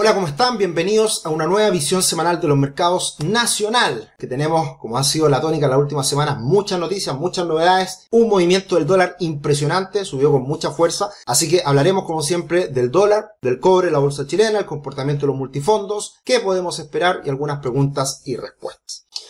Hola, 0.00 0.14
¿cómo 0.14 0.28
están? 0.28 0.58
Bienvenidos 0.58 1.26
a 1.26 1.28
una 1.28 1.48
nueva 1.48 1.70
visión 1.70 2.04
semanal 2.04 2.40
de 2.40 2.46
los 2.46 2.56
mercados 2.56 3.16
nacional, 3.18 4.14
que 4.16 4.28
tenemos, 4.28 4.78
como 4.78 4.96
ha 4.96 5.02
sido 5.02 5.28
la 5.28 5.40
tónica 5.40 5.66
en 5.66 5.72
las 5.72 5.80
últimas 5.80 6.06
semanas, 6.06 6.38
muchas 6.38 6.78
noticias, 6.78 7.18
muchas 7.18 7.48
novedades, 7.48 8.06
un 8.12 8.28
movimiento 8.28 8.76
del 8.76 8.86
dólar 8.86 9.16
impresionante, 9.18 10.04
subió 10.04 10.30
con 10.30 10.42
mucha 10.42 10.70
fuerza, 10.70 11.10
así 11.26 11.48
que 11.48 11.62
hablaremos 11.64 12.04
como 12.04 12.22
siempre 12.22 12.68
del 12.68 12.92
dólar, 12.92 13.32
del 13.42 13.58
cobre, 13.58 13.90
la 13.90 13.98
bolsa 13.98 14.24
chilena, 14.24 14.60
el 14.60 14.66
comportamiento 14.66 15.22
de 15.22 15.32
los 15.32 15.36
multifondos, 15.36 16.14
qué 16.22 16.38
podemos 16.38 16.78
esperar 16.78 17.22
y 17.24 17.30
algunas 17.30 17.58
preguntas 17.58 18.22
y 18.24 18.36
respuestas. 18.36 18.87